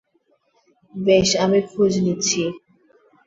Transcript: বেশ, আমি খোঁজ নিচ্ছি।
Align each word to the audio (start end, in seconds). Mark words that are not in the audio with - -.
বেশ, 0.95 1.29
আমি 1.43 1.59
খোঁজ 1.69 1.93
নিচ্ছি। 2.05 2.41